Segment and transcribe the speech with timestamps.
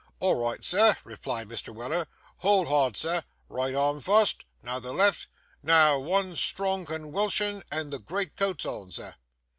[0.19, 1.71] 'All right, sir,' replied Mr.
[1.75, 2.07] Weller.
[2.37, 3.21] 'Hold hard, sir.
[3.49, 9.13] Right arm fust—now the left—now one strong conwulsion, and the great coat's on, sir.